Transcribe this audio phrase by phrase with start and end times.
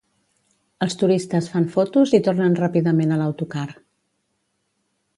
[0.85, 3.71] Els turistes fan fotos i tornen ràpidament a l'autocar.